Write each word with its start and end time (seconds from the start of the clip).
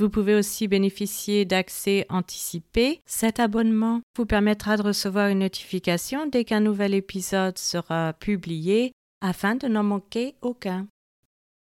Vous 0.00 0.08
pouvez 0.08 0.34
aussi 0.34 0.66
bénéficier 0.66 1.44
d'accès 1.44 2.06
anticipé. 2.08 3.02
Cet 3.04 3.38
abonnement 3.38 4.00
vous 4.16 4.24
permettra 4.24 4.78
de 4.78 4.82
recevoir 4.82 5.28
une 5.28 5.40
notification 5.40 6.26
dès 6.26 6.46
qu'un 6.46 6.60
nouvel 6.60 6.94
épisode 6.94 7.58
sera 7.58 8.14
publié 8.14 8.92
afin 9.20 9.56
de 9.56 9.68
n'en 9.68 9.82
manquer 9.82 10.36
aucun. 10.40 10.88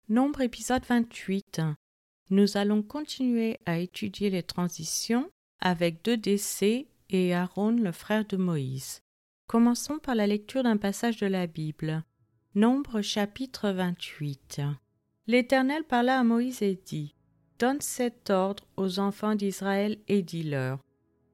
Nombre 0.10 0.42
épisode 0.42 0.84
28. 0.88 1.62
Nous 2.30 2.56
allons 2.56 2.84
continuer 2.84 3.58
à 3.66 3.80
étudier 3.80 4.30
les 4.30 4.44
transitions 4.44 5.28
avec 5.60 6.06
deux 6.06 6.18
décès 6.18 6.86
et 7.10 7.34
Aaron 7.34 7.72
le 7.72 7.92
frère 7.92 8.26
de 8.26 8.38
Moïse. 8.38 9.02
Commençons 9.48 9.98
par 9.98 10.14
la 10.14 10.28
lecture 10.28 10.62
d'un 10.62 10.78
passage 10.78 11.18
de 11.18 11.26
la 11.26 11.48
Bible. 11.48 12.04
Nombre 12.54 13.02
chapitre 13.02 13.72
28. 13.72 14.62
L'Éternel 15.26 15.84
parla 15.84 16.20
à 16.20 16.24
Moïse 16.24 16.62
et 16.62 16.80
dit 16.86 17.16
Donne 17.60 17.82
cet 17.82 18.30
ordre 18.30 18.64
aux 18.78 19.00
enfants 19.00 19.36
d'Israël 19.36 19.98
et 20.08 20.22
dis-leur 20.22 20.80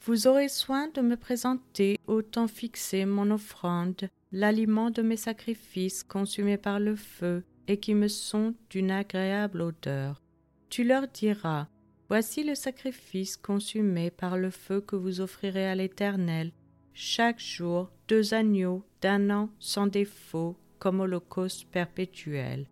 Vous 0.01 0.25
aurez 0.25 0.49
soin 0.49 0.87
de 0.87 1.01
me 1.01 1.17
présenter 1.17 1.99
au 2.07 2.23
temps 2.23 2.47
fixé 2.47 3.05
mon 3.05 3.29
offrande, 3.29 4.09
l'aliment 4.31 4.89
de 4.89 5.03
mes 5.03 5.17
sacrifices 5.17 6.03
consumés 6.03 6.57
par 6.57 6.79
le 6.79 6.95
feu 6.95 7.43
et 7.67 7.79
qui 7.79 7.93
me 7.93 8.07
sont 8.07 8.55
d'une 8.71 8.89
agréable 8.89 9.61
odeur. 9.61 10.23
Tu 10.69 10.83
leur 10.83 11.07
diras 11.07 11.67
Voici 12.09 12.43
le 12.43 12.55
sacrifice 12.55 13.37
consumé 13.37 14.09
par 14.09 14.37
le 14.37 14.49
feu 14.49 14.81
que 14.81 14.95
vous 14.95 15.21
offrirez 15.21 15.67
à 15.67 15.75
l'Éternel. 15.75 16.51
Chaque 16.93 17.39
jour, 17.39 17.91
deux 18.07 18.33
agneaux 18.33 18.83
d'un 18.99 19.29
an 19.29 19.49
sans 19.59 19.85
défaut, 19.85 20.55
comme 20.79 21.01
holocauste 21.01 21.65
perpétuel. 21.69 22.67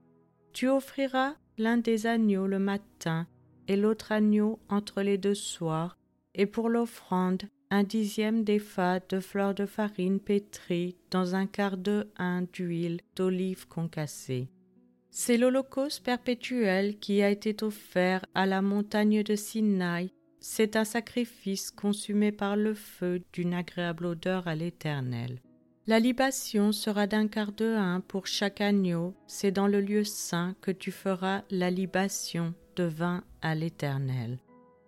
Tu 0.53 0.69
offriras 0.69 1.35
l'un 1.59 1.77
des 1.77 2.07
agneaux 2.07 2.47
le 2.47 2.57
matin 2.59 3.27
et 3.67 3.75
l'autre 3.75 4.11
agneau 4.11 4.59
entre 4.69 5.01
les 5.01 5.17
deux 5.17 5.35
soirs, 5.35 5.97
et 6.35 6.45
pour 6.45 6.69
l'offrande, 6.69 7.43
un 7.69 7.83
dixième 7.83 8.43
d'effa 8.43 8.99
de 8.99 9.19
fleurs 9.19 9.55
de 9.55 9.65
farine 9.65 10.19
pétrie 10.19 10.95
dans 11.09 11.35
un 11.35 11.47
quart 11.47 11.77
de 11.77 12.07
un 12.17 12.43
d'huile 12.53 13.01
d'olive 13.15 13.67
concassée. 13.67 14.47
C'est 15.09 15.37
l'holocauste 15.37 16.03
perpétuel 16.03 16.97
qui 16.99 17.21
a 17.21 17.29
été 17.29 17.55
offert 17.63 18.25
à 18.35 18.45
la 18.45 18.61
montagne 18.61 19.23
de 19.23 19.35
Sinaï. 19.35 20.11
C'est 20.39 20.75
un 20.75 20.85
sacrifice 20.85 21.71
consumé 21.71 22.31
par 22.31 22.55
le 22.55 22.73
feu 22.73 23.21
d'une 23.31 23.53
agréable 23.53 24.05
odeur 24.05 24.47
à 24.47 24.55
l'Éternel. 24.55 25.39
La 25.85 25.99
libation 25.99 26.71
sera 26.71 27.07
d'un 27.07 27.27
quart 27.27 27.51
de 27.51 27.65
un 27.65 28.01
pour 28.01 28.27
chaque 28.27 28.61
agneau. 28.61 29.15
C'est 29.27 29.51
dans 29.51 29.67
le 29.67 29.81
lieu 29.81 30.03
saint 30.03 30.55
que 30.61 30.71
tu 30.71 30.91
feras 30.91 31.43
la 31.49 31.69
libation 31.69 32.53
de 32.75 32.83
vin 32.83 33.23
à 33.41 33.55
l'Éternel. 33.55 34.39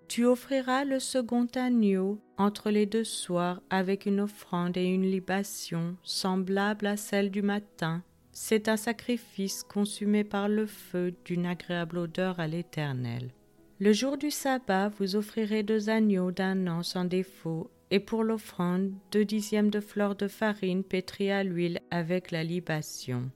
Tu 0.08 0.26
offriras 0.26 0.86
le 0.86 1.00
second 1.00 1.48
agneau 1.56 2.20
entre 2.38 2.70
les 2.70 2.86
deux 2.86 3.04
soirs 3.04 3.62
avec 3.70 4.06
une 4.06 4.20
offrande 4.20 4.78
et 4.78 4.86
une 4.86 5.10
libation 5.10 5.96
semblable 6.04 6.86
à 6.86 6.98
celle 6.98 7.32
du 7.32 7.42
matin. 7.42 8.04
C'est 8.32 8.68
un 8.68 8.78
sacrifice 8.78 9.64
consumé 9.64 10.24
par 10.24 10.48
le 10.48 10.66
feu 10.66 11.14
d'une 11.26 11.46
agréable 11.46 11.98
odeur 11.98 12.40
à 12.40 12.48
l'Éternel. 12.48 13.32
Le 13.80 13.94
jour 13.94 14.18
du 14.18 14.32
sabbat, 14.32 14.90
vous 14.90 15.16
offrirez 15.16 15.64
deux 15.64 15.90
agneaux 15.90 16.32
d'un 16.32 16.68
an 16.68 16.84
sans 16.84 17.06
défaut, 17.06 17.72
et 17.92 18.00
pour 18.00 18.24
l'offrande, 18.24 18.94
deux 19.12 19.26
dixièmes 19.26 19.70
de 19.70 19.80
fleurs 19.80 20.16
de 20.16 20.28
farine 20.28 20.84
pétrie 20.84 21.32
à 21.32 21.44
l'huile 21.44 21.82
avec 21.92 22.32
la 22.32 22.44
libation. 22.44 23.30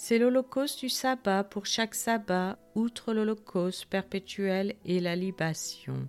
C'est 0.00 0.20
l'holocauste 0.20 0.78
du 0.78 0.88
sabbat 0.88 1.42
pour 1.42 1.66
chaque 1.66 1.96
sabbat, 1.96 2.56
outre 2.76 3.12
l'holocauste 3.12 3.86
perpétuel 3.86 4.76
et 4.84 5.00
la 5.00 5.16
libation. 5.16 6.06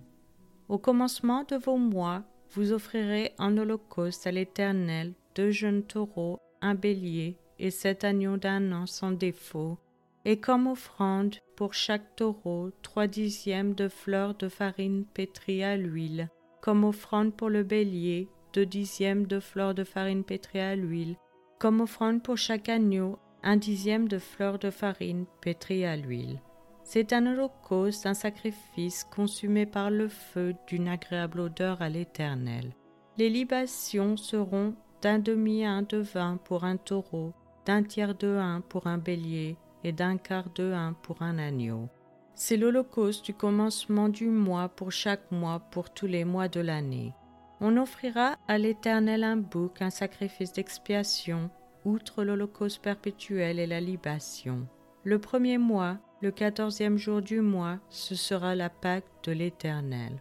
Au 0.68 0.78
commencement 0.78 1.42
de 1.42 1.56
vos 1.56 1.76
mois, 1.76 2.22
vous 2.52 2.70
offrirez 2.70 3.32
en 3.36 3.58
holocauste 3.58 4.28
à 4.28 4.30
l'Éternel 4.30 5.12
deux 5.34 5.50
jeunes 5.50 5.82
taureaux, 5.82 6.38
un 6.60 6.76
bélier 6.76 7.36
et 7.58 7.72
sept 7.72 8.04
agneaux 8.04 8.36
d'un 8.36 8.70
an 8.70 8.86
sans 8.86 9.10
défaut, 9.10 9.76
et 10.24 10.38
comme 10.38 10.68
offrande 10.68 11.34
pour 11.56 11.74
chaque 11.74 12.14
taureau 12.14 12.70
trois 12.82 13.08
dixièmes 13.08 13.74
de 13.74 13.88
fleurs 13.88 14.36
de 14.36 14.48
farine 14.48 15.04
pétrie 15.04 15.64
à 15.64 15.76
l'huile, 15.76 16.30
comme 16.60 16.84
offrande 16.84 17.34
pour 17.34 17.50
le 17.50 17.64
bélier 17.64 18.28
deux 18.52 18.66
dixièmes 18.66 19.26
de 19.26 19.40
fleurs 19.40 19.74
de 19.74 19.82
farine 19.82 20.22
pétrie 20.22 20.60
à 20.60 20.76
l'huile, 20.76 21.16
comme 21.58 21.80
offrande 21.80 22.22
pour 22.22 22.36
chaque 22.36 22.68
agneau 22.68 23.18
un 23.42 23.56
dixième 23.56 24.08
de 24.08 24.18
fleurs 24.18 24.58
de 24.58 24.70
farine 24.70 25.26
pétrie 25.40 25.84
à 25.84 25.96
l'huile. 25.96 26.40
C'est 26.82 27.12
un 27.12 27.26
holocauste, 27.26 28.06
un 28.06 28.14
sacrifice 28.14 29.04
consumé 29.04 29.64
par 29.66 29.90
le 29.90 30.08
feu 30.08 30.54
d'une 30.66 30.88
agréable 30.88 31.40
odeur 31.40 31.80
à 31.82 31.88
l'Éternel. 31.88 32.72
Les 33.16 33.30
libations 33.30 34.16
seront 34.16 34.74
d'un 35.02 35.18
demi-un 35.18 35.82
de 35.82 35.98
vin 35.98 36.38
pour 36.42 36.64
un 36.64 36.76
taureau, 36.76 37.32
d'un 37.64 37.82
tiers 37.82 38.14
de 38.14 38.28
un 38.28 38.60
pour 38.60 38.86
un 38.86 38.98
bélier 38.98 39.56
et 39.84 39.92
d'un 39.92 40.16
quart 40.16 40.50
de 40.54 40.72
un 40.72 40.92
pour 40.92 41.22
un 41.22 41.38
agneau. 41.38 41.88
C'est 42.34 42.56
l'holocauste 42.56 43.24
du 43.24 43.34
commencement 43.34 44.08
du 44.08 44.26
mois 44.28 44.68
pour 44.68 44.92
chaque 44.92 45.30
mois 45.30 45.60
pour 45.60 45.90
tous 45.90 46.06
les 46.06 46.24
mois 46.24 46.48
de 46.48 46.60
l'année. 46.60 47.12
On 47.60 47.76
offrira 47.76 48.36
à 48.48 48.56
l'Éternel 48.56 49.24
un 49.24 49.36
bouc, 49.36 49.82
un 49.82 49.90
sacrifice 49.90 50.52
d'expiation, 50.52 51.50
outre 51.84 52.24
l'Holocauste 52.24 52.82
perpétuel 52.82 53.58
et 53.58 53.66
la 53.66 53.80
libation. 53.80 54.66
Le 55.04 55.18
premier 55.18 55.58
mois, 55.58 55.98
le 56.20 56.30
quatorzième 56.30 56.98
jour 56.98 57.22
du 57.22 57.40
mois, 57.40 57.78
ce 57.88 58.14
sera 58.14 58.54
la 58.54 58.68
Pâque 58.68 59.06
de 59.24 59.32
l'Éternel. 59.32 60.20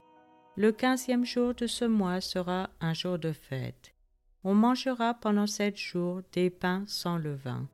Le 0.56 0.72
quinzième 0.72 1.26
jour 1.26 1.54
de 1.54 1.68
ce 1.68 1.86
mois 1.86 2.22
sera 2.22 2.70
un 2.80 2.94
jour 2.94 3.20
de 3.20 3.32
fête. 3.32 3.94
On 4.44 4.54
mangera 4.54 5.14
pendant 5.14 5.48
sept 5.48 5.78
jours 5.78 6.22
des 6.32 6.50
pains 6.50 6.84
sans 6.88 7.18
levain. 7.18 7.68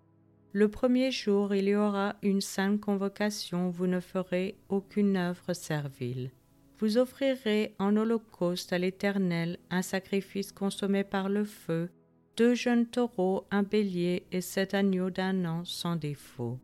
Le 0.51 0.69
premier 0.69 1.11
jour, 1.11 1.53
il 1.53 1.67
y 1.67 1.75
aura 1.75 2.15
une 2.23 2.41
sainte 2.41 2.79
convocation, 2.79 3.69
vous 3.69 3.87
ne 3.87 3.99
ferez 3.99 4.55
aucune 4.69 5.17
œuvre 5.17 5.53
servile. 5.53 6.31
Vous 6.77 6.97
offrirez 6.97 7.75
en 7.77 7.95
holocauste 7.95 8.73
à 8.73 8.77
l'Éternel 8.77 9.59
un 9.69 9.81
sacrifice 9.81 10.51
consommé 10.51 11.03
par 11.03 11.29
le 11.29 11.43
feu, 11.43 11.89
deux 12.37 12.55
jeunes 12.55 12.85
taureaux, 12.85 13.45
un 13.51 13.63
bélier 13.63 14.25
et 14.31 14.41
sept 14.41 14.73
agneaux 14.73 15.09
d'un 15.09 15.45
an 15.45 15.63
sans 15.65 15.95
défaut. 15.95 16.59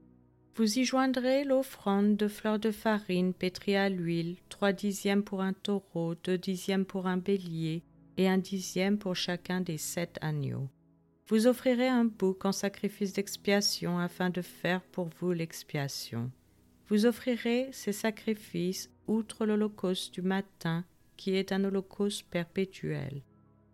Vous 0.55 0.79
y 0.79 0.83
joindrez 0.83 1.45
l'offrande 1.45 2.17
de 2.17 2.27
fleurs 2.27 2.59
de 2.59 2.71
farine 2.71 3.33
pétrie 3.33 3.75
à 3.75 3.89
l'huile, 3.89 4.35
trois 4.49 4.73
dixièmes 4.73 5.23
pour 5.23 5.41
un 5.41 5.53
taureau, 5.53 6.13
deux 6.15 6.37
dixièmes 6.37 6.85
pour 6.85 7.07
un 7.07 7.17
bélier, 7.17 7.83
et 8.17 8.27
un 8.27 8.37
dixième 8.37 8.97
pour 8.97 9.15
chacun 9.15 9.61
des 9.61 9.77
sept 9.77 10.17
agneaux. 10.21 10.67
Vous 11.27 11.47
offrirez 11.47 11.87
un 11.87 12.03
bouc 12.03 12.43
en 12.43 12.51
sacrifice 12.51 13.13
d'expiation 13.13 13.97
afin 13.97 14.29
de 14.29 14.41
faire 14.41 14.81
pour 14.81 15.09
vous 15.19 15.31
l'expiation. 15.31 16.29
Vous 16.89 17.05
offrirez 17.05 17.69
ces 17.71 17.93
sacrifices 17.93 18.89
outre 19.07 19.45
l'holocauste 19.45 20.13
du 20.13 20.21
matin, 20.21 20.83
qui 21.15 21.35
est 21.35 21.53
un 21.53 21.63
holocauste 21.63 22.27
perpétuel. 22.29 23.21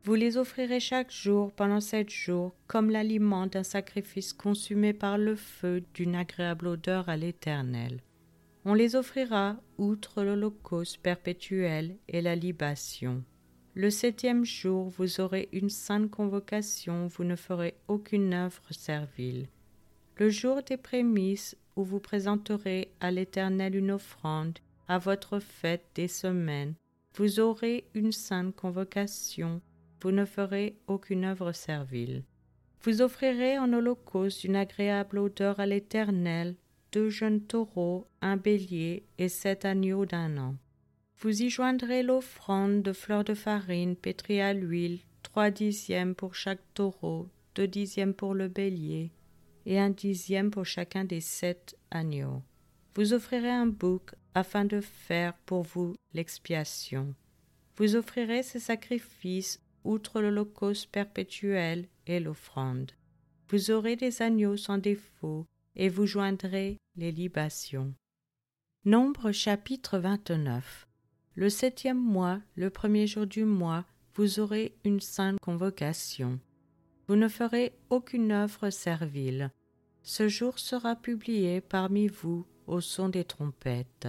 Vous 0.08 0.16
les 0.16 0.38
offrirez 0.38 0.80
chaque 0.80 1.12
jour 1.12 1.52
pendant 1.52 1.82
sept 1.82 2.10
jours 2.10 2.56
comme 2.68 2.90
l'aliment 2.90 3.46
d'un 3.46 3.64
sacrifice 3.64 4.32
consumé 4.32 4.94
par 4.94 5.18
le 5.18 5.36
feu 5.36 5.84
d'une 5.94 6.16
agréable 6.16 6.68
odeur 6.68 7.10
à 7.10 7.18
l'Éternel. 7.18 8.00
On 8.64 8.74
les 8.74 8.96
offrira 8.96 9.58
outre 9.78 10.24
l'holocauste 10.24 11.00
perpétuel 11.00 11.98
et 12.08 12.22
la 12.22 12.38
libation. 12.38 13.22
Le 13.74 13.90
septième 13.90 14.46
jour, 14.46 14.88
vous 14.88 15.20
aurez 15.20 15.50
une 15.52 15.70
sainte 15.70 16.10
convocation, 16.10 17.08
vous 17.08 17.26
ne 17.26 17.36
ferez 17.36 17.76
aucune 17.90 18.34
œuvre 18.34 18.64
servile. 18.72 19.50
Le 20.16 20.30
jour 20.30 20.64
des 20.64 20.78
prémices, 20.78 21.58
où 21.76 21.84
vous 21.84 22.00
présenterez 22.00 22.94
à 23.02 23.12
l'Éternel 23.12 23.76
une 23.76 23.92
offrande, 23.92 24.58
à 24.88 25.00
votre 25.00 25.40
fête 25.40 25.90
des 25.96 26.08
semaines, 26.08 26.76
vous 27.18 27.42
aurez 27.42 27.84
une 27.94 28.14
sainte 28.14 28.56
convocation, 28.56 29.60
vous 30.02 30.12
ne 30.12 30.26
ferez 30.26 30.78
aucune 30.88 31.26
œuvre 31.26 31.52
servile. 31.52 32.24
Vous 32.82 33.02
offrirez 33.02 33.58
en 33.58 33.74
holocauste 33.74 34.44
une 34.44 34.56
agréable 34.56 35.18
odeur 35.18 35.60
à 35.60 35.66
l'Éternel, 35.66 36.56
deux 36.92 37.10
jeunes 37.10 37.42
taureaux, 37.42 38.08
un 38.22 38.38
bélier 38.38 39.04
et 39.18 39.30
sept 39.30 39.66
agneaux 39.66 40.06
d'un 40.06 40.38
an. 40.38 40.56
Vous 41.20 41.42
y 41.42 41.50
joindrez 41.50 42.04
l'offrande 42.04 42.84
de 42.84 42.94
fleurs 42.94 43.24
de 43.24 43.34
farine 43.34 43.96
pétrie 43.96 44.40
à 44.40 44.54
l'huile, 44.54 45.00
trois 45.24 45.50
dixièmes 45.50 46.14
pour 46.14 46.36
chaque 46.36 46.62
taureau, 46.74 47.28
deux 47.56 47.68
dixièmes 47.68 48.14
pour 48.14 48.36
le 48.36 48.48
bélier, 48.48 49.12
et 49.66 49.80
un 49.80 49.90
dixième 49.90 50.52
pour 50.52 50.66
chacun 50.66 51.04
des 51.04 51.22
sept 51.22 51.76
agneaux. 51.90 52.44
Vous 52.96 53.14
offrirez 53.14 53.50
un 53.50 53.68
bouc 53.68 54.12
afin 54.34 54.66
de 54.66 54.80
faire 54.80 55.34
pour 55.46 55.64
vous 55.64 55.96
l'expiation. 56.14 57.16
Vous 57.76 57.96
offrirez 57.96 58.44
ces 58.44 58.60
sacrifices 58.60 59.60
outre 59.84 60.22
l'holocauste 60.22 60.92
perpétuel 60.92 61.88
et 62.06 62.20
l'offrande. 62.20 62.92
Vous 63.50 63.72
aurez 63.72 63.96
des 63.96 64.22
agneaux 64.22 64.58
sans 64.58 64.78
défaut, 64.78 65.46
et 65.76 65.90
vous 65.90 66.06
joindrez 66.06 66.78
les 66.96 67.12
libations. 67.12 67.94
Nombre 68.84 69.32
chapitre 69.32 70.00
29 70.00 70.88
Le 71.36 71.50
septième 71.50 72.00
mois, 72.00 72.42
le 72.56 72.70
premier 72.70 73.08
jour 73.08 73.28
du 73.28 73.44
mois, 73.46 73.86
vous 74.16 74.40
aurez 74.40 74.76
une 74.84 75.00
sainte 75.00 75.40
convocation. 75.40 76.40
Vous 77.08 77.16
ne 77.16 77.28
ferez 77.28 77.74
aucune 77.90 78.32
œuvre 78.32 78.70
servile. 78.70 79.52
Ce 80.04 80.28
jour 80.28 80.58
sera 80.58 80.96
publié 80.96 81.62
parmi 81.62 82.08
vous 82.08 82.46
au 82.66 82.82
son 82.82 83.10
des 83.10 83.24
trompettes. 83.24 84.08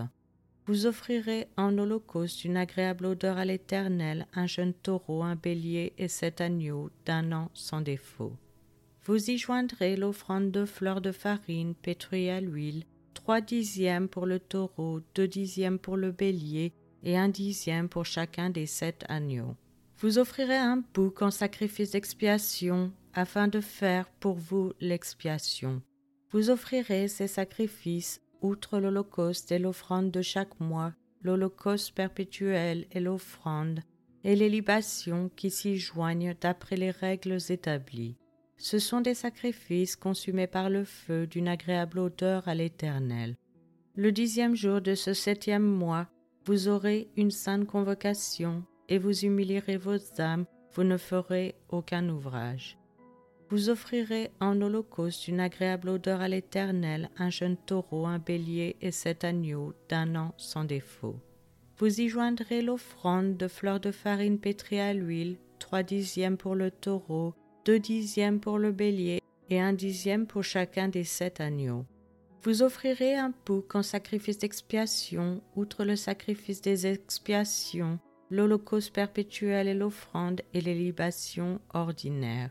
Vous 0.68 0.84
offrirez 0.84 1.48
en 1.56 1.78
holocauste 1.78 2.44
une 2.44 2.58
agréable 2.58 3.06
odeur 3.06 3.38
à 3.38 3.46
l'Éternel, 3.46 4.26
un 4.34 4.46
jeune 4.46 4.74
taureau, 4.74 5.22
un 5.22 5.34
bélier 5.34 5.94
et 5.96 6.08
sept 6.08 6.42
agneaux 6.42 6.90
d'un 7.06 7.32
an 7.32 7.50
sans 7.54 7.80
défaut. 7.80 8.34
Vous 9.06 9.30
y 9.30 9.38
joindrez 9.38 9.96
l'offrande 9.96 10.50
de 10.50 10.66
fleurs 10.66 11.00
de 11.00 11.10
farine 11.10 11.74
pétrie 11.74 12.28
à 12.28 12.42
l'huile, 12.42 12.84
trois 13.14 13.40
dixièmes 13.40 14.08
pour 14.08 14.26
le 14.26 14.38
taureau, 14.38 15.00
deux 15.14 15.26
dixièmes 15.26 15.78
pour 15.78 15.96
le 15.96 16.12
bélier 16.12 16.74
et 17.02 17.16
un 17.16 17.30
dixième 17.30 17.88
pour 17.88 18.04
chacun 18.04 18.50
des 18.50 18.66
sept 18.66 19.06
agneaux. 19.08 19.56
Vous 19.96 20.18
offrirez 20.18 20.58
un 20.58 20.84
bouc 20.92 21.22
en 21.22 21.30
sacrifice 21.30 21.92
d'expiation 21.92 22.92
afin 23.14 23.48
de 23.48 23.62
faire 23.62 24.10
pour 24.20 24.34
vous 24.34 24.74
l'expiation. 24.80 25.80
Vous 26.30 26.50
offrirez 26.50 27.08
ces 27.08 27.26
sacrifices 27.26 28.20
outre 28.43 28.79
l'Holocauste 28.79 29.52
et 29.52 29.58
l'offrande 29.58 30.11
de 30.11 30.23
chaque 30.23 30.58
mois, 30.61 30.93
l'Holocauste 31.23 31.94
perpétuel 31.94 32.87
et 32.93 33.00
l'offrande, 33.00 33.81
et 34.25 34.37
les 34.37 34.49
libations 34.49 35.31
qui 35.37 35.50
s'y 35.50 35.76
joignent 35.76 36.35
d'après 36.40 36.76
les 36.76 36.90
règles 36.90 37.38
établies. 37.49 38.17
Ce 38.56 38.79
sont 38.79 39.00
des 39.00 39.14
sacrifices 39.14 39.96
consumés 39.96 40.49
par 40.49 40.69
le 40.69 40.85
feu 40.85 41.26
d'une 41.26 41.49
agréable 41.49 42.00
odeur 42.00 42.49
à 42.49 42.55
l'Éternel. 42.55 43.37
Le 43.94 44.12
dixième 44.12 44.55
jour 44.55 44.81
de 44.81 44.94
ce 44.94 45.14
septième 45.14 45.62
mois, 45.62 46.08
vous 46.44 46.69
aurez 46.69 47.08
une 47.17 47.31
sainte 47.31 47.67
convocation, 47.67 48.64
et 48.88 48.99
vous 48.99 49.25
humilierez 49.25 49.76
vos 49.76 49.99
âmes, 50.20 50.46
vous 50.73 50.85
ne 50.85 50.96
ferez 50.96 51.55
aucun 51.69 52.08
ouvrage. 52.08 52.79
Vous 53.50 53.70
offrirez 53.70 54.30
en 54.40 54.60
holocauste 54.60 55.26
une 55.26 55.40
agréable 55.40 55.88
odeur 55.88 56.20
à 56.20 56.28
l'Éternel, 56.28 57.08
un 57.16 57.30
jeune 57.30 57.56
taureau, 57.56 58.04
un 58.04 58.18
bélier 58.18 58.76
et 58.82 58.90
sept 58.90 59.24
agneaux 59.24 59.72
d'un 59.88 60.16
an 60.16 60.34
sans 60.36 60.64
défaut. 60.64 61.16
Vous 61.78 62.00
y 62.00 62.08
joindrez 62.08 62.60
l'offrande 62.60 63.38
de 63.38 63.48
fleurs 63.48 63.80
de 63.80 63.90
farine 63.90 64.38
pétrie 64.38 64.80
à 64.80 64.92
l'huile, 64.92 65.38
trois 65.58 65.82
dixièmes 65.82 66.36
pour 66.36 66.56
le 66.56 66.70
taureau, 66.70 67.34
deux 67.64 67.78
dixièmes 67.78 68.40
pour 68.40 68.58
le 68.58 68.70
bélier 68.70 69.22
et 69.48 69.60
un 69.60 69.72
dixième 69.72 70.26
pour 70.26 70.44
chacun 70.44 70.88
des 70.88 71.04
sept 71.04 71.40
agneaux. 71.40 71.86
Vous 72.42 72.62
offrirez 72.62 73.14
un 73.14 73.32
bouc 73.46 73.74
en 73.74 73.82
sacrifice 73.82 74.38
d'expiation, 74.38 75.40
outre 75.56 75.84
le 75.84 75.96
sacrifice 75.96 76.60
des 76.60 76.86
expiations, 76.86 77.98
l'holocauste 78.30 78.94
perpétuel 78.94 79.68
et 79.68 79.74
l'offrande 79.74 80.42
et 80.52 80.60
les 80.60 80.74
libations 80.74 81.60
ordinaires. 81.72 82.50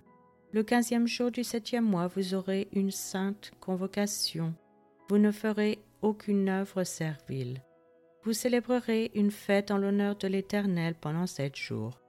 Le 0.53 0.63
quinzième 0.63 1.07
jour 1.07 1.29
du 1.29 1.43
septième 1.43 1.83
mois, 1.83 2.07
vous 2.07 2.33
aurez 2.33 2.69
une 2.71 2.91
sainte 2.91 3.51
convocation. 3.59 4.53
Vous 5.09 5.17
ne 5.17 5.31
ferez 5.31 5.79
aucune 6.01 6.47
œuvre 6.47 6.85
servile. 6.85 7.61
Vous 8.23 8.33
célébrerez 8.33 9.11
une 9.13 9.31
fête 9.31 9.71
en 9.71 9.77
l'honneur 9.77 10.15
de 10.15 10.27
l'Éternel 10.27 10.95
pendant 10.99 11.27
sept 11.27 11.55
jours. 11.55 11.99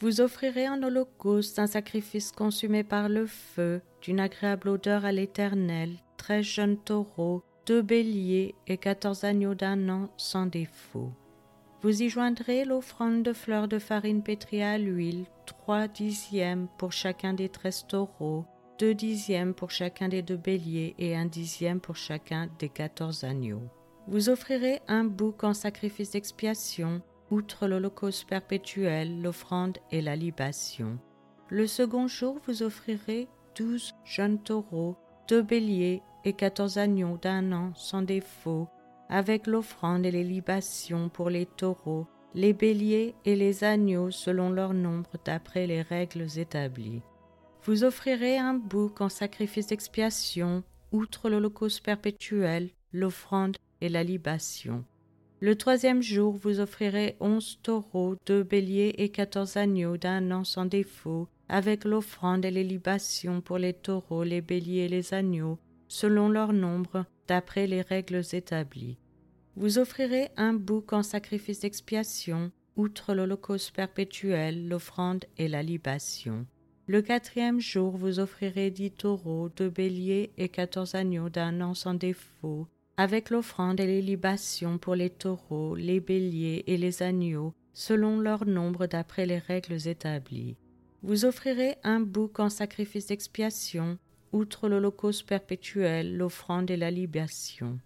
Vous 0.00 0.20
offrirez 0.20 0.68
en 0.68 0.82
holocauste 0.82 1.58
un 1.58 1.66
sacrifice 1.66 2.32
consumé 2.32 2.84
par 2.84 3.08
le 3.08 3.26
feu, 3.26 3.80
d'une 4.00 4.20
agréable 4.20 4.68
odeur 4.68 5.04
à 5.04 5.12
l'Éternel, 5.12 5.90
treize 6.16 6.44
jeunes 6.44 6.78
taureaux, 6.78 7.42
deux 7.66 7.82
béliers 7.82 8.54
et 8.66 8.78
quatorze 8.78 9.24
agneaux 9.24 9.54
d'un 9.54 9.88
an 9.88 10.08
sans 10.16 10.46
défaut. 10.46 11.12
Vous 11.82 12.00
y 12.00 12.08
joindrez 12.08 12.64
l'offrande 12.64 13.24
de 13.24 13.32
fleurs 13.32 13.66
de 13.66 13.80
farine 13.80 14.22
pétrie 14.22 14.62
à 14.62 14.78
l'huile, 14.78 15.24
trois 15.46 15.88
dixièmes 15.88 16.68
pour 16.78 16.92
chacun 16.92 17.34
des 17.34 17.48
treize 17.48 17.84
taureaux, 17.88 18.44
deux 18.78 18.94
dixièmes 18.94 19.52
pour 19.52 19.72
chacun 19.72 20.08
des 20.08 20.22
deux 20.22 20.36
béliers 20.36 20.94
et 21.00 21.16
un 21.16 21.26
dixième 21.26 21.80
pour 21.80 21.96
chacun 21.96 22.48
des 22.60 22.68
quatorze 22.68 23.24
agneaux. 23.24 23.62
Vous 24.06 24.28
offrirez 24.28 24.80
un 24.86 25.02
bouc 25.02 25.42
en 25.42 25.54
sacrifice 25.54 26.12
d'expiation, 26.12 27.02
outre 27.32 27.66
l'holocauste 27.66 28.28
perpétuel, 28.28 29.20
l'offrande 29.20 29.78
et 29.90 30.02
la 30.02 30.14
libation. 30.14 31.00
Le 31.48 31.66
second 31.66 32.06
jour, 32.06 32.38
vous 32.46 32.62
offrirez 32.62 33.26
douze 33.56 33.92
jeunes 34.04 34.38
taureaux, 34.38 34.96
deux 35.28 35.42
béliers 35.42 36.00
et 36.24 36.32
quatorze 36.32 36.78
agneaux 36.78 37.18
d'un 37.20 37.50
an 37.50 37.72
sans 37.74 38.02
défaut, 38.02 38.68
avec 39.08 39.46
l'offrande 39.46 40.06
et 40.06 40.10
les 40.10 40.24
libations 40.24 41.08
pour 41.08 41.30
les 41.30 41.46
taureaux, 41.46 42.06
les 42.34 42.52
béliers 42.52 43.14
et 43.24 43.36
les 43.36 43.64
agneaux 43.64 44.10
selon 44.10 44.50
leur 44.50 44.74
nombre 44.74 45.10
d'après 45.24 45.66
les 45.66 45.82
règles 45.82 46.26
établies. 46.36 47.02
Vous 47.64 47.84
offrirez 47.84 48.38
un 48.38 48.54
bouc 48.54 49.00
en 49.00 49.08
sacrifice 49.08 49.68
d'expiation, 49.68 50.64
outre 50.90 51.28
l'holocauste 51.28 51.84
perpétuel, 51.84 52.70
l'offrande 52.92 53.56
et 53.80 53.88
la 53.88 54.02
libation. 54.02 54.84
Le 55.40 55.56
troisième 55.56 56.02
jour, 56.02 56.34
vous 56.34 56.60
offrirez 56.60 57.16
onze 57.18 57.58
taureaux, 57.62 58.14
deux 58.26 58.44
béliers 58.44 58.94
et 58.98 59.08
quatorze 59.08 59.56
agneaux 59.56 59.96
d'un 59.96 60.30
an 60.30 60.44
sans 60.44 60.66
défaut, 60.66 61.28
avec 61.48 61.84
l'offrande 61.84 62.44
et 62.44 62.50
les 62.50 62.64
libations 62.64 63.40
pour 63.40 63.58
les 63.58 63.72
taureaux, 63.72 64.22
les 64.22 64.40
béliers 64.40 64.84
et 64.84 64.88
les 64.88 65.14
agneaux, 65.14 65.58
selon 65.92 66.30
leur 66.30 66.54
nombre, 66.54 67.04
d'après 67.28 67.66
les 67.66 67.82
règles 67.82 68.22
établies. 68.32 68.96
Vous 69.56 69.78
offrirez 69.78 70.30
un 70.38 70.54
bouc 70.54 70.94
en 70.94 71.02
sacrifice 71.02 71.60
d'expiation, 71.60 72.50
outre 72.76 73.12
l'holocauste 73.12 73.72
perpétuel, 73.72 74.68
l'offrande 74.68 75.26
et 75.36 75.48
la 75.48 75.62
libation. 75.62 76.46
Le 76.86 77.02
quatrième 77.02 77.60
jour, 77.60 77.94
vous 77.98 78.20
offrirez 78.20 78.70
dix 78.70 78.90
taureaux, 78.90 79.50
deux 79.50 79.68
béliers 79.68 80.32
et 80.38 80.48
quatorze 80.48 80.94
agneaux 80.94 81.28
d'un 81.28 81.60
an 81.60 81.74
sans 81.74 81.92
défaut, 81.92 82.66
avec 82.96 83.28
l'offrande 83.28 83.78
et 83.78 83.86
les 83.86 84.00
libations 84.00 84.78
pour 84.78 84.94
les 84.94 85.10
taureaux, 85.10 85.74
les 85.74 86.00
béliers 86.00 86.64
et 86.66 86.78
les 86.78 87.02
agneaux, 87.02 87.52
selon 87.74 88.18
leur 88.18 88.46
nombre 88.46 88.86
d'après 88.86 89.26
les 89.26 89.38
règles 89.38 89.86
établies. 89.86 90.56
Vous 91.02 91.26
offrirez 91.26 91.76
un 91.84 92.00
bouc 92.00 92.40
en 92.40 92.48
sacrifice 92.48 93.08
d'expiation, 93.08 93.98
outre 94.32 94.68
l'holocauste 94.68 95.26
perpétuel, 95.26 96.16
l'offrande 96.16 96.70
et 96.70 96.76
la 96.76 96.90
libation. 96.90 97.78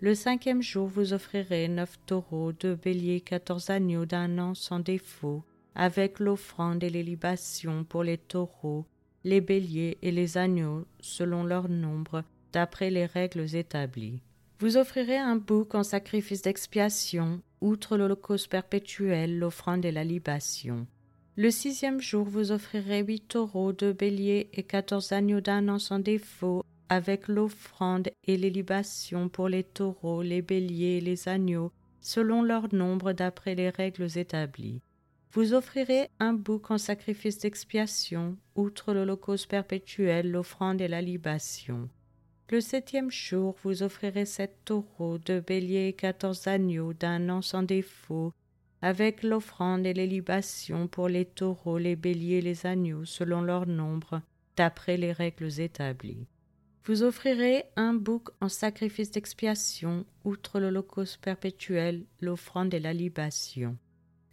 Le 0.00 0.14
cinquième 0.14 0.62
jour, 0.62 0.88
vous 0.88 1.12
offrirez 1.12 1.68
neuf 1.68 1.98
taureaux, 2.06 2.52
deux 2.52 2.74
béliers, 2.74 3.20
quatorze 3.20 3.70
agneaux 3.70 4.06
d'un 4.06 4.38
an 4.38 4.54
sans 4.54 4.80
défaut, 4.80 5.44
avec 5.74 6.18
l'offrande 6.18 6.82
et 6.82 6.90
les 6.90 7.02
libations 7.02 7.84
pour 7.84 8.02
les 8.02 8.18
taureaux, 8.18 8.84
les 9.24 9.40
béliers 9.40 9.98
et 10.02 10.10
les 10.10 10.38
agneaux, 10.38 10.86
selon 11.00 11.44
leur 11.44 11.68
nombre, 11.68 12.24
d'après 12.52 12.90
les 12.90 13.06
règles 13.06 13.54
établies. 13.54 14.20
Vous 14.58 14.76
offrirez 14.76 15.18
un 15.18 15.36
bouc 15.36 15.74
en 15.74 15.82
sacrifice 15.82 16.42
d'expiation, 16.42 17.40
outre 17.60 17.96
l'holocauste 17.96 18.50
perpétuel, 18.50 19.38
l'offrande 19.38 19.84
et 19.84 19.92
la 19.92 20.04
libation. 20.04 20.86
Le 21.34 21.50
sixième 21.50 22.00
jour, 22.02 22.26
vous 22.26 22.52
offrirez 22.52 23.02
huit 23.02 23.26
taureaux, 23.26 23.72
deux 23.72 23.94
béliers 23.94 24.50
et 24.52 24.64
quatorze 24.64 25.12
agneaux 25.12 25.40
d'un 25.40 25.66
an 25.68 25.78
sans 25.78 25.98
défaut, 25.98 26.62
avec 26.90 27.26
l'offrande 27.26 28.10
et 28.26 28.36
les 28.36 28.50
libations 28.50 29.30
pour 29.30 29.48
les 29.48 29.64
taureaux, 29.64 30.20
les 30.20 30.42
béliers 30.42 30.98
et 30.98 31.00
les 31.00 31.28
agneaux, 31.28 31.72
selon 32.02 32.42
leur 32.42 32.74
nombre 32.74 33.14
d'après 33.14 33.54
les 33.54 33.70
règles 33.70 34.18
établies. 34.18 34.82
Vous 35.32 35.54
offrirez 35.54 36.10
un 36.20 36.34
bouc 36.34 36.70
en 36.70 36.76
sacrifice 36.76 37.38
d'expiation, 37.38 38.36
outre 38.54 38.92
l'holocauste 38.92 39.48
perpétuel, 39.48 40.30
l'offrande 40.30 40.82
et 40.82 40.88
la 40.88 41.00
libation. 41.00 41.88
Le 42.50 42.60
septième 42.60 43.10
jour, 43.10 43.56
vous 43.62 43.82
offrirez 43.82 44.26
sept 44.26 44.54
taureaux, 44.66 45.16
deux 45.16 45.40
béliers 45.40 45.88
et 45.88 45.92
quatorze 45.94 46.46
agneaux 46.46 46.92
d'un 46.92 47.30
an 47.30 47.40
sans 47.40 47.62
défaut, 47.62 48.34
avec 48.82 49.22
l'offrande 49.22 49.86
et 49.86 49.94
les 49.94 50.08
libations 50.08 50.88
pour 50.88 51.08
les 51.08 51.24
taureaux, 51.24 51.78
les 51.78 51.96
béliers 51.96 52.38
et 52.38 52.42
les 52.42 52.66
agneaux, 52.66 53.04
selon 53.04 53.40
leur 53.40 53.66
nombre, 53.66 54.20
d'après 54.56 54.96
les 54.96 55.12
règles 55.12 55.60
établies. 55.60 56.26
Vous 56.84 57.04
offrirez 57.04 57.64
un 57.76 57.94
bouc 57.94 58.30
en 58.40 58.48
sacrifice 58.48 59.12
d'expiation, 59.12 60.04
outre 60.24 60.58
l'holocauste 60.58 61.18
perpétuel, 61.18 62.04
l'offrande 62.20 62.74
et 62.74 62.80
la 62.80 62.92
libation. 62.92 63.78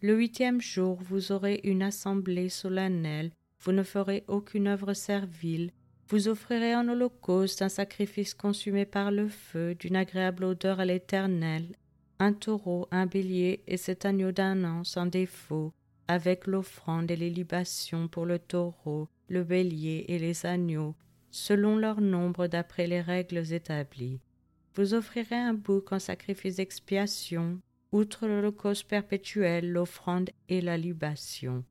Le 0.02 0.16
huitième 0.16 0.60
jour, 0.60 0.98
vous 1.00 1.30
aurez 1.30 1.60
une 1.62 1.82
assemblée 1.82 2.48
solennelle, 2.48 3.30
vous 3.62 3.72
ne 3.72 3.84
ferez 3.84 4.24
aucune 4.26 4.66
œuvre 4.66 4.94
servile, 4.94 5.70
Vous 6.08 6.26
offrirez 6.26 6.74
en 6.74 6.88
holocauste 6.88 7.62
un 7.62 7.68
sacrifice 7.68 8.34
consumé 8.34 8.84
par 8.84 9.12
le 9.12 9.28
feu, 9.28 9.76
d'une 9.76 9.94
agréable 9.94 10.42
odeur 10.42 10.80
à 10.80 10.84
l'Éternel, 10.84 11.76
un 12.20 12.34
taureau, 12.34 12.86
un 12.90 13.06
bélier 13.06 13.64
et 13.66 13.78
cet 13.78 14.04
agneau 14.04 14.30
d'un 14.30 14.62
an 14.64 14.84
sans 14.84 15.06
défaut, 15.06 15.72
avec 16.06 16.46
l'offrande 16.46 17.10
et 17.10 17.16
les 17.16 17.30
libations 17.30 18.08
pour 18.08 18.26
le 18.26 18.38
taureau, 18.38 19.08
le 19.28 19.42
bélier 19.42 20.04
et 20.08 20.18
les 20.18 20.44
agneaux, 20.44 20.94
selon 21.30 21.76
leur 21.76 22.00
nombre 22.00 22.46
d'après 22.46 22.86
les 22.86 23.00
règles 23.00 23.52
établies. 23.52 24.20
Vous 24.74 24.92
offrirez 24.92 25.36
un 25.36 25.54
bouc 25.54 25.92
en 25.92 25.98
sacrifice 25.98 26.56
d'expiation, 26.56 27.58
outre 27.90 28.26
l'holocauste 28.26 28.86
perpétuel, 28.86 29.72
l'offrande 29.72 30.30
et 30.48 30.60
la 30.60 30.76
libation. 30.76 31.64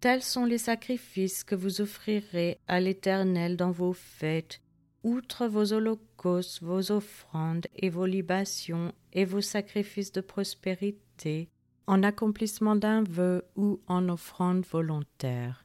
Tels 0.00 0.22
sont 0.22 0.44
les 0.44 0.58
sacrifices 0.58 1.44
que 1.44 1.54
vous 1.54 1.80
offrirez 1.80 2.58
à 2.68 2.78
l'Éternel 2.78 3.56
dans 3.56 3.70
vos 3.70 3.94
fêtes, 3.94 4.60
outre 5.04 5.46
vos 5.46 5.72
holocaustes, 5.72 6.62
vos 6.62 6.90
offrandes 6.90 7.66
et 7.76 7.90
vos 7.90 8.06
libations 8.06 8.92
et 9.12 9.24
vos 9.24 9.40
sacrifices 9.40 10.10
de 10.10 10.20
prospérité, 10.20 11.48
en 11.86 12.02
accomplissement 12.02 12.74
d'un 12.74 13.04
vœu 13.04 13.44
ou 13.54 13.80
en 13.86 14.08
offrande 14.08 14.64
volontaire. 14.66 15.64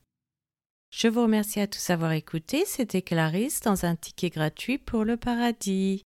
Je 0.91 1.07
vous 1.07 1.21
remercie 1.21 1.59
à 1.59 1.67
tous 1.67 1.87
d'avoir 1.87 2.11
écouté. 2.11 2.65
C'était 2.65 3.01
Clarisse 3.01 3.61
dans 3.61 3.85
un 3.85 3.95
ticket 3.95 4.29
gratuit 4.29 4.77
pour 4.77 5.05
le 5.05 5.17
paradis. 5.17 6.03